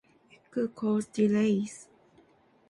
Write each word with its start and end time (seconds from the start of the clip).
It 0.31 0.41
could 0.49 0.73
cause 0.73 1.05
delays. 1.05 1.87